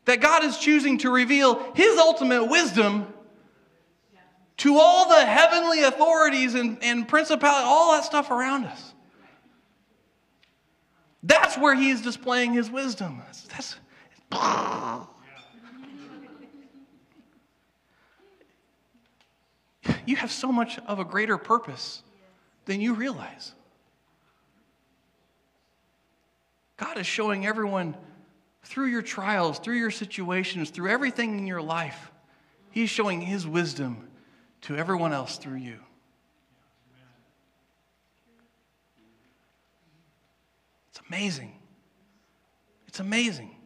[0.04, 3.06] that God is choosing to reveal His ultimate wisdom
[4.58, 8.94] to all the heavenly authorities and, and principalities, all that stuff around us.
[11.22, 13.22] That's where He is displaying His wisdom.
[13.24, 15.06] That's, that's
[20.06, 22.02] you have so much of a greater purpose
[22.66, 23.54] than you realize.
[26.76, 27.94] God is showing everyone
[28.62, 32.10] through your trials, through your situations, through everything in your life,
[32.70, 34.08] He's showing His wisdom
[34.62, 35.78] to everyone else through you.
[40.90, 41.52] It's amazing.
[42.86, 43.56] It's amazing.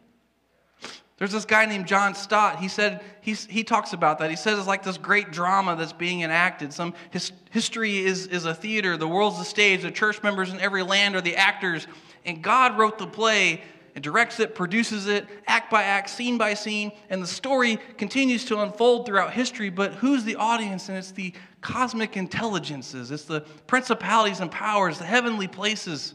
[1.17, 2.59] There's this guy named John Stott.
[2.59, 4.29] He said he's, he talks about that.
[4.29, 6.73] He says it's like this great drama that's being enacted.
[6.73, 8.97] Some his, history is, is a theater.
[8.97, 9.83] The world's the stage.
[9.83, 11.87] The church members in every land are the actors.
[12.25, 13.61] And God wrote the play
[13.95, 18.43] and directs it, produces it, act by act, scene by scene, and the story continues
[18.45, 19.69] to unfold throughout history.
[19.69, 20.89] But who's the audience?
[20.89, 26.13] And it's the cosmic intelligences, it's the principalities and powers, the heavenly places.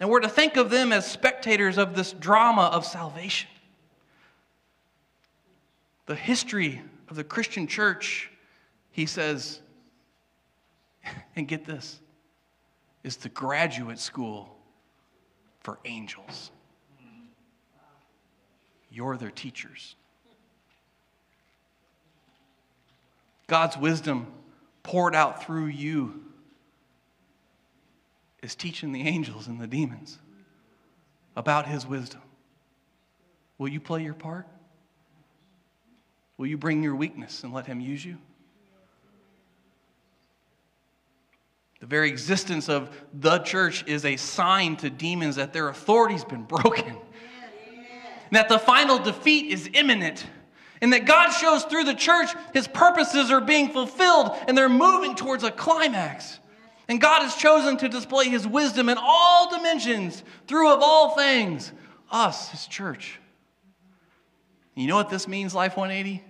[0.00, 3.48] And we're to think of them as spectators of this drama of salvation.
[6.10, 8.32] The history of the Christian church,
[8.90, 9.60] he says,
[11.36, 12.00] and get this,
[13.04, 14.56] is the graduate school
[15.60, 16.50] for angels.
[18.90, 19.94] You're their teachers.
[23.46, 24.26] God's wisdom
[24.82, 26.24] poured out through you
[28.42, 30.18] is teaching the angels and the demons
[31.36, 32.22] about his wisdom.
[33.58, 34.48] Will you play your part?
[36.40, 38.16] Will you bring your weakness and let him use you?
[41.80, 46.44] The very existence of the church is a sign to demons that their authority's been
[46.44, 46.96] broken
[48.30, 50.24] that the final defeat is imminent.
[50.80, 55.14] And that God shows through the church his purposes are being fulfilled and they're moving
[55.14, 56.38] towards a climax.
[56.88, 61.70] And God has chosen to display his wisdom in all dimensions through, of all things,
[62.10, 63.20] us, his church.
[64.74, 66.29] You know what this means, Life 180?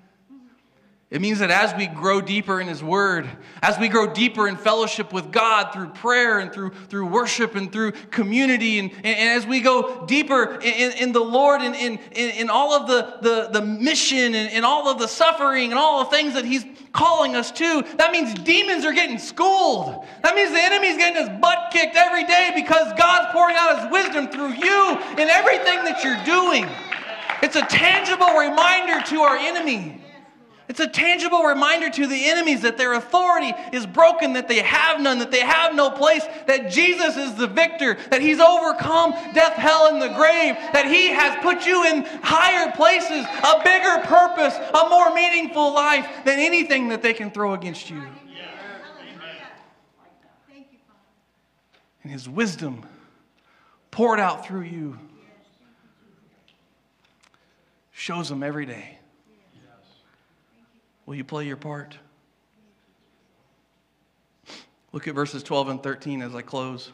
[1.11, 3.29] It means that as we grow deeper in His Word,
[3.63, 7.73] as we grow deeper in fellowship with God through prayer and through, through worship and
[7.73, 11.99] through community, and, and, and as we go deeper in, in the Lord and in,
[12.13, 15.81] in, in, all of the, the, the mission and, and all of the suffering and
[15.81, 20.05] all the things that He's calling us to, that means demons are getting schooled.
[20.23, 23.91] That means the enemy's getting his butt kicked every day because God's pouring out His
[23.91, 26.69] wisdom through you in everything that you're doing.
[27.43, 30.01] It's a tangible reminder to our enemy.
[30.71, 35.01] It's a tangible reminder to the enemies that their authority is broken, that they have
[35.01, 39.55] none, that they have no place, that Jesus is the victor, that he's overcome death,
[39.55, 44.55] hell, and the grave, that he has put you in higher places, a bigger purpose,
[44.55, 48.07] a more meaningful life than anything that they can throw against you.
[52.05, 52.87] And his wisdom
[53.91, 55.01] poured out through you
[57.91, 59.00] shows them every day.
[61.11, 61.99] Will you play your part?
[64.93, 66.93] Look at verses 12 and 13 as I close.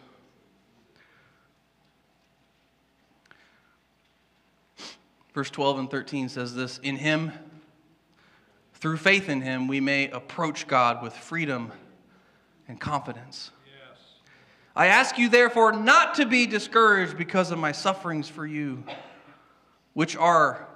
[5.35, 7.31] Verse 12 and 13 says this In him,
[8.73, 11.71] through faith in him, we may approach God with freedom
[12.69, 13.51] and confidence.
[13.67, 14.01] Yes.
[14.75, 18.83] I ask you, therefore, not to be discouraged because of my sufferings for you,
[19.93, 20.67] which are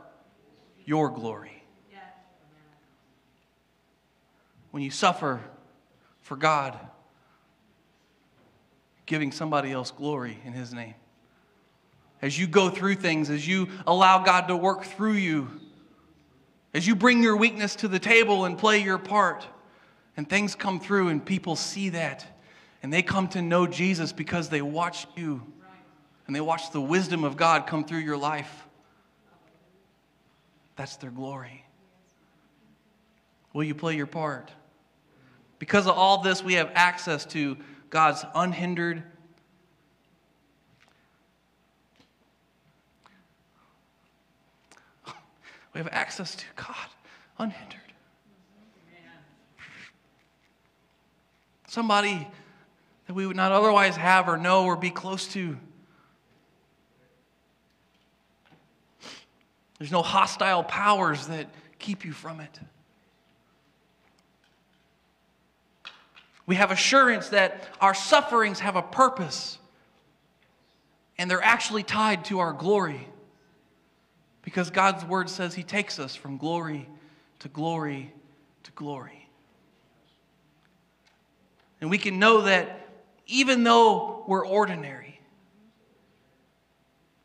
[0.85, 1.60] your glory.
[4.71, 5.41] When you suffer
[6.23, 6.79] for God,
[9.07, 10.95] giving somebody else glory in His name.
[12.23, 15.49] As you go through things, as you allow God to work through you,
[16.75, 19.47] as you bring your weakness to the table and play your part,
[20.17, 22.27] and things come through and people see that,
[22.83, 25.43] and they come to know Jesus because they watched you
[26.27, 28.69] and they watched the wisdom of God come through your life.
[30.77, 31.65] That's their glory.
[33.53, 34.53] Will you play your part?
[35.61, 37.57] Because of all this, we have access to
[37.91, 39.05] God's unhindered,
[45.75, 46.75] we have access to God
[47.39, 47.77] unhindered.
[51.69, 52.27] Somebody
[53.07, 55.59] that we would not otherwise have or know or be close to.
[59.79, 61.49] There's no hostile powers that
[61.79, 62.59] keep you from it.
[66.51, 69.57] We have assurance that our sufferings have a purpose
[71.17, 73.07] and they're actually tied to our glory.
[74.43, 76.89] Because God's word says He takes us from glory
[77.39, 78.13] to glory
[78.65, 79.29] to glory.
[81.81, 82.89] And we can know that
[83.29, 85.21] even though we're ordinary,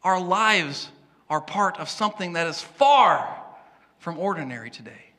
[0.04, 0.92] our lives
[1.32, 3.44] are part of something that is far
[3.98, 5.14] from ordinary today.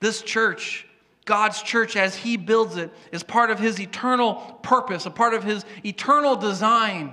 [0.00, 0.86] This church
[1.28, 5.44] God's church, as He builds it, is part of His eternal purpose, a part of
[5.44, 7.12] His eternal design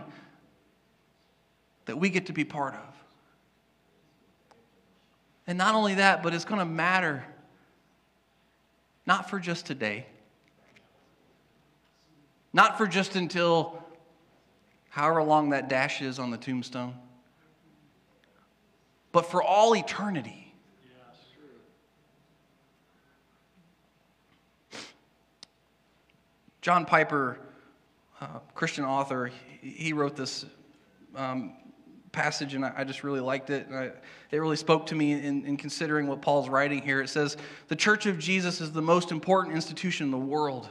[1.84, 2.95] that we get to be part of.
[5.47, 7.26] And not only that, but it's going to matter
[9.05, 10.05] not for just today,
[12.53, 13.84] not for just until
[14.88, 16.95] however long that dash is on the tombstone,
[19.11, 20.45] but for all eternity.
[26.66, 27.38] John Piper,
[28.20, 29.30] uh, Christian author,
[29.61, 30.47] he wrote this
[31.16, 31.53] um,
[32.11, 33.68] passage, and I, just really liked it.
[33.72, 33.91] I,
[34.32, 37.03] it really spoke to me in, in considering what Paul's writing here.
[37.03, 37.38] It says,
[37.68, 40.68] The Church of Jesus is the most important institution in the world.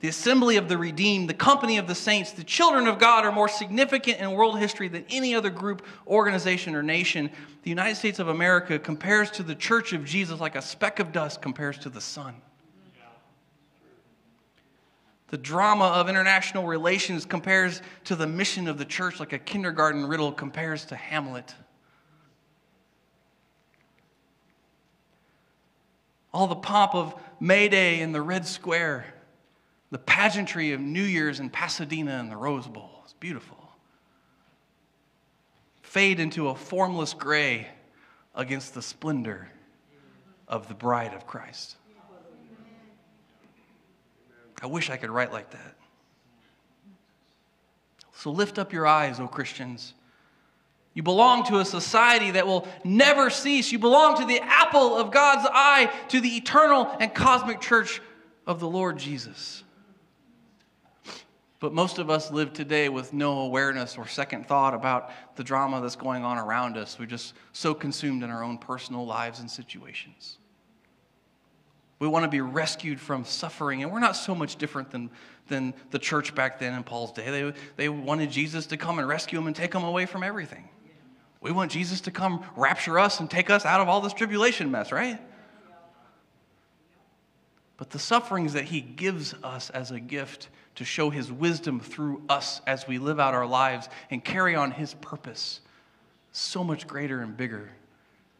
[0.00, 3.32] The assembly of the redeemed, the company of the saints, the children of God are
[3.32, 7.30] more significant in world history than any other group, organization, or nation.
[7.62, 11.10] The United States of America compares to the church of Jesus like a speck of
[11.10, 12.34] dust compares to the sun.
[15.32, 20.04] The drama of international relations compares to the mission of the church like a kindergarten
[20.04, 21.54] riddle compares to Hamlet.
[26.34, 29.06] All the pomp of May Day in the Red Square,
[29.90, 33.00] the pageantry of New Year's in Pasadena and the Rose Bowl.
[33.04, 33.56] It's beautiful.
[35.80, 37.68] Fade into a formless gray
[38.34, 39.48] against the splendor
[40.46, 41.76] of the bride of Christ.
[44.62, 45.76] I wish I could write like that.
[48.14, 49.94] So lift up your eyes, O Christians,
[50.94, 53.72] You belong to a society that will never cease.
[53.72, 58.02] You belong to the apple of God's eye, to the eternal and cosmic church
[58.46, 59.64] of the Lord Jesus.
[61.60, 65.80] But most of us live today with no awareness or second thought about the drama
[65.80, 66.98] that's going on around us.
[66.98, 70.38] We're just so consumed in our own personal lives and situations.
[72.02, 75.08] We want to be rescued from suffering, and we're not so much different than,
[75.46, 77.30] than the church back then in Paul's day.
[77.30, 80.68] They, they wanted Jesus to come and rescue them and take them away from everything.
[81.40, 84.72] We want Jesus to come rapture us and take us out of all this tribulation
[84.72, 85.20] mess, right?
[87.76, 92.24] But the sufferings that he gives us as a gift to show his wisdom through
[92.28, 95.60] us as we live out our lives and carry on his purpose
[96.32, 97.70] so much greater and bigger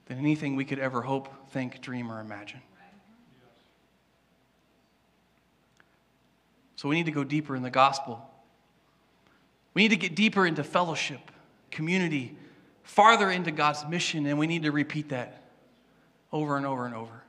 [0.06, 2.60] than anything we could ever hope, think, dream, or imagine.
[6.82, 8.28] So we need to go deeper in the gospel.
[9.72, 11.20] We need to get deeper into fellowship,
[11.70, 12.36] community,
[12.82, 15.44] farther into God's mission, and we need to repeat that
[16.32, 17.22] over and over and over.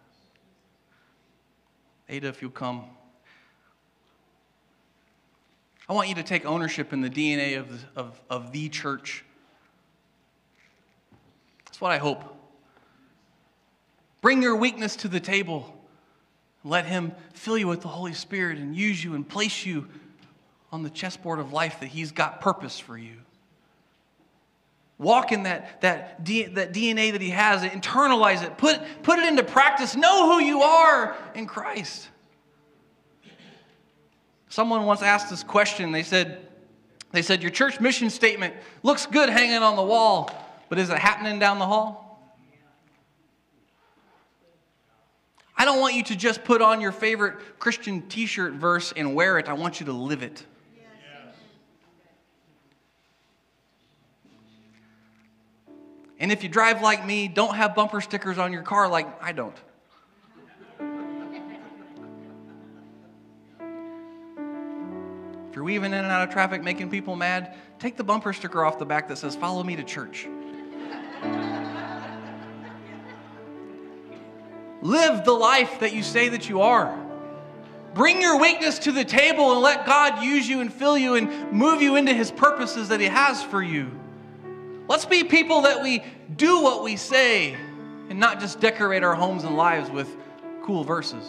[2.09, 2.85] Ada, if you'll come.
[5.87, 9.23] I want you to take ownership in the DNA of the, of, of the church.
[11.65, 12.23] That's what I hope.
[14.21, 15.79] Bring your weakness to the table.
[16.63, 19.87] Let Him fill you with the Holy Spirit and use you and place you
[20.71, 23.17] on the chessboard of life that He's got purpose for you.
[24.97, 29.27] Walk in that, that, D, that DNA that He has, internalize it, put, put it
[29.27, 29.95] into practice.
[29.95, 32.07] Know who you are in Christ.
[34.47, 35.91] Someone once asked this question.
[35.91, 36.47] They said,
[37.11, 38.53] they said, Your church mission statement
[38.83, 40.29] looks good hanging on the wall,
[40.69, 42.02] but is it happening down the hall?
[45.63, 49.15] I don't want you to just put on your favorite Christian t shirt verse and
[49.15, 49.47] wear it.
[49.47, 50.45] I want you to live it.
[56.19, 59.31] And if you drive like me, don't have bumper stickers on your car like I
[59.31, 59.55] don't.
[65.47, 68.65] If you're weaving in and out of traffic making people mad, take the bumper sticker
[68.65, 70.27] off the back that says, Follow me to church.
[74.83, 76.93] Live the life that you say that you are.
[77.93, 81.53] Bring your weakness to the table and let God use you and fill you and
[81.53, 83.89] move you into his purposes that he has for you.
[84.89, 86.03] Let's be people that we
[86.35, 87.53] do what we say
[88.09, 90.13] and not just decorate our homes and lives with
[90.63, 91.23] cool verses.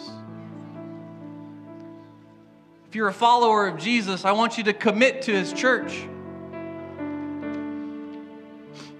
[2.89, 6.05] If you're a follower of Jesus, I want you to commit to his church.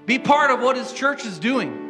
[0.06, 1.85] Be part of what his church is doing.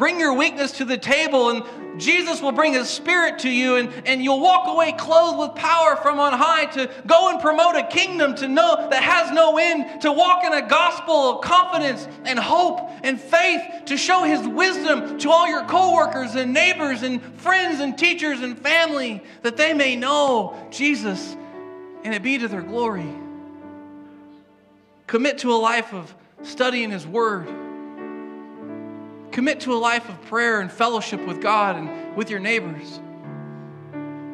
[0.00, 3.92] Bring your weakness to the table, and Jesus will bring His Spirit to you, and,
[4.06, 7.86] and you'll walk away clothed with power from on high to go and promote a
[7.86, 12.38] kingdom to know that has no end, to walk in a gospel of confidence and
[12.38, 17.80] hope and faith, to show His wisdom to all your coworkers and neighbors and friends
[17.80, 21.36] and teachers and family, that they may know Jesus
[22.04, 23.12] and it be to their glory.
[25.06, 27.59] Commit to a life of studying His Word
[29.32, 33.00] Commit to a life of prayer and fellowship with God and with your neighbors.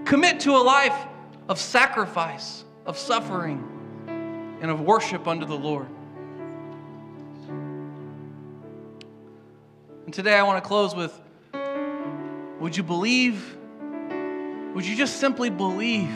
[0.06, 0.96] Commit to a life
[1.48, 3.62] of sacrifice, of suffering,
[4.62, 5.88] and of worship unto the Lord.
[10.06, 11.20] And today I want to close with
[12.60, 13.56] Would you believe?
[14.74, 16.14] Would you just simply believe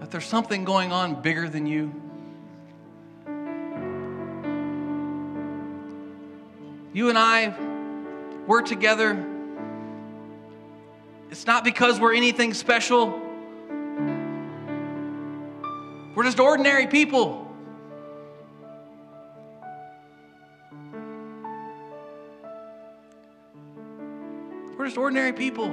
[0.00, 2.07] that there's something going on bigger than you?
[6.98, 7.54] You and I,
[8.48, 9.24] we're together.
[11.30, 13.22] It's not because we're anything special.
[16.16, 17.48] We're just ordinary people.
[24.76, 25.68] We're just ordinary people.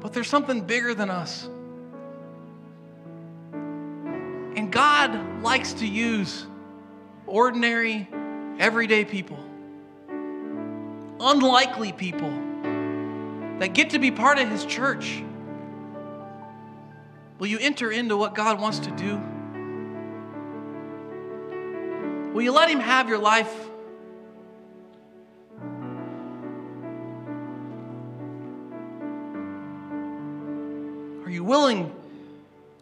[0.00, 1.48] But there's something bigger than us.
[3.54, 6.44] And God likes to use
[7.26, 8.06] ordinary
[8.60, 9.38] everyday people,
[11.18, 12.30] unlikely people
[13.58, 15.22] that get to be part of His church.
[17.38, 19.16] Will you enter into what God wants to do?
[22.34, 23.52] Will you let Him have your life?
[31.24, 31.90] Are you willing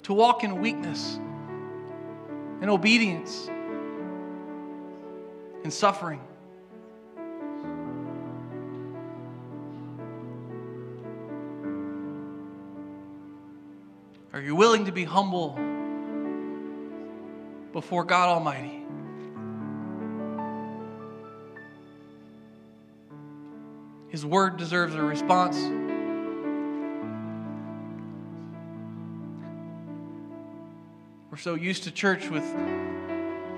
[0.03, 1.20] to walk in weakness
[2.61, 3.49] and obedience?
[5.65, 6.21] And suffering.
[14.33, 15.59] Are you willing to be humble
[17.73, 18.83] before God Almighty.
[24.09, 25.57] His word deserves a response.
[31.31, 32.43] We're so used to church with,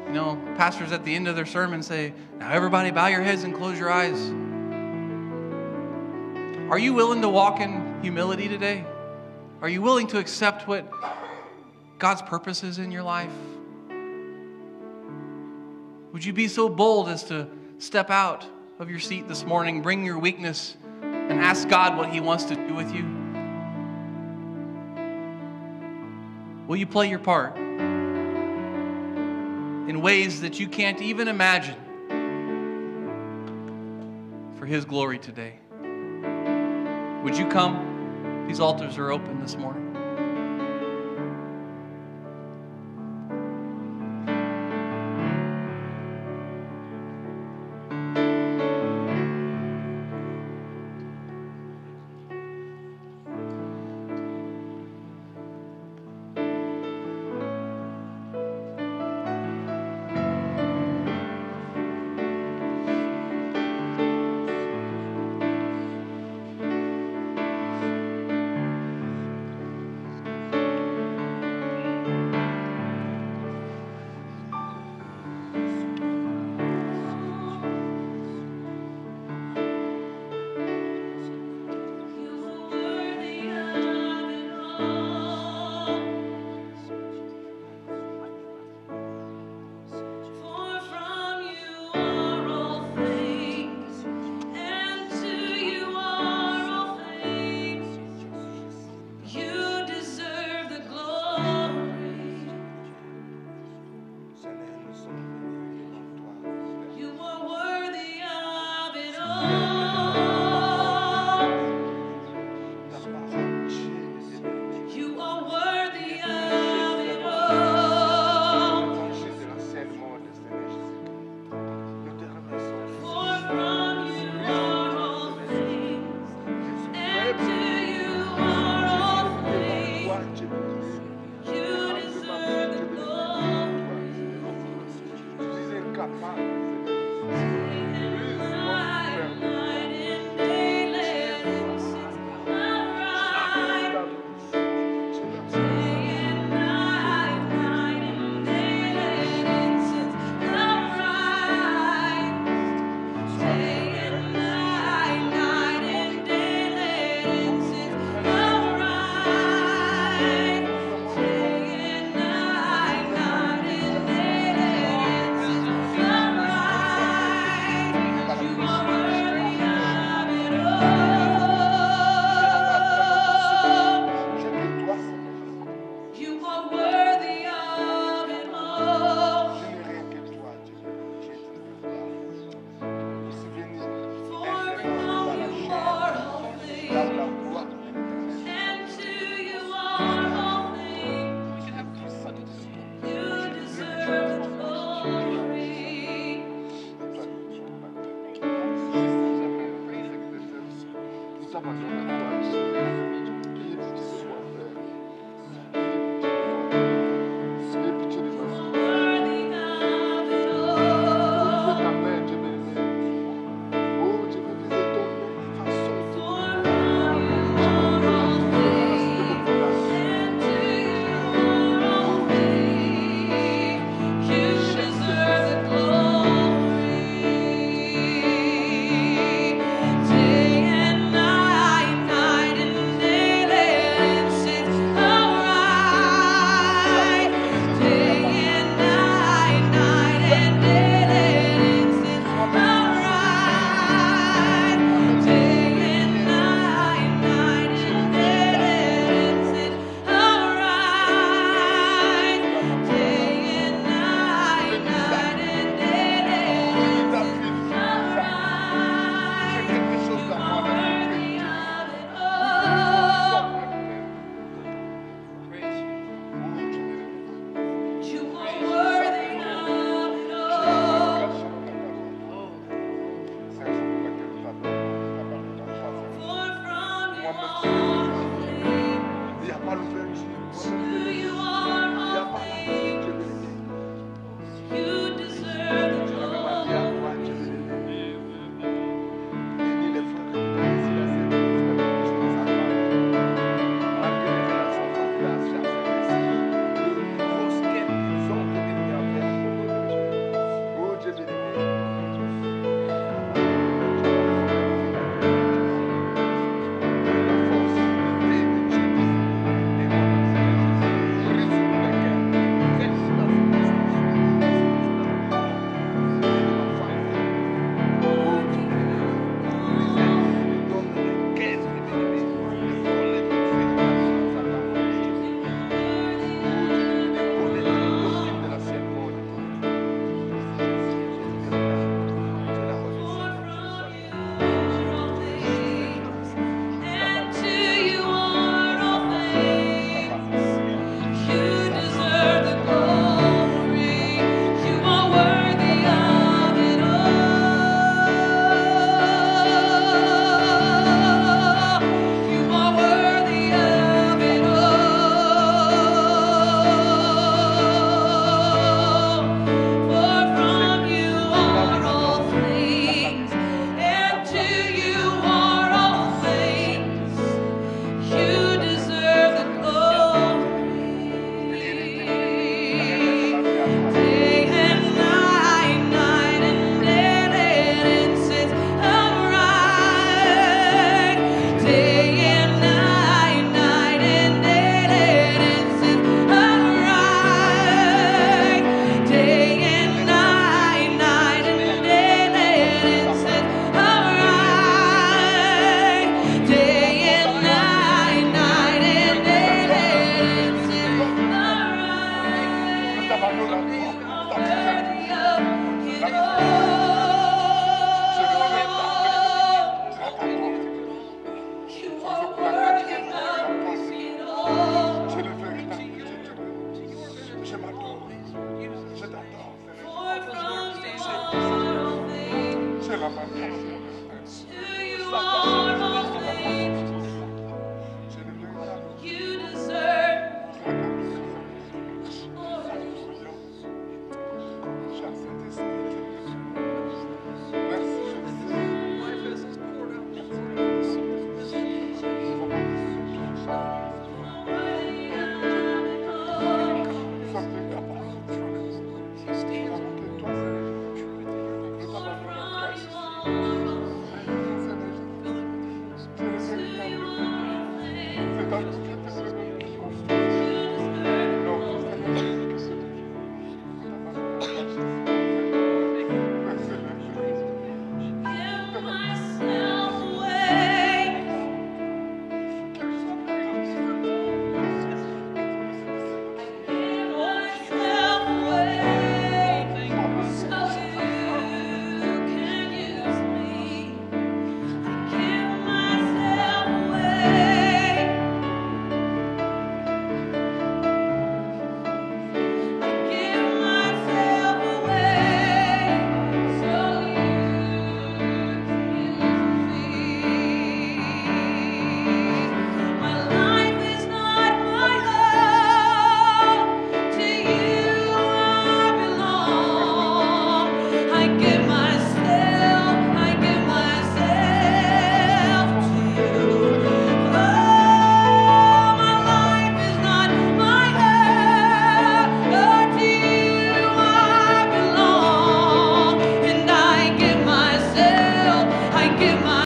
[0.07, 3.45] you know, pastors at the end of their sermon say, Now everybody bow your heads
[3.45, 4.19] and close your eyes.
[6.71, 8.85] Are you willing to walk in humility today?
[9.61, 10.91] Are you willing to accept what
[11.99, 13.33] God's purpose is in your life?
[16.13, 17.49] Would you be so bold as to
[17.79, 18.47] step out
[18.79, 22.57] of your seat this morning, bring your weakness, and ask God what He wants to
[22.57, 23.05] do with you?
[26.67, 27.57] Will you play your part
[29.89, 31.77] in ways that you can't even imagine
[34.57, 35.55] for His glory today?
[37.25, 38.45] Would you come?
[38.47, 39.90] These altars are open this morning.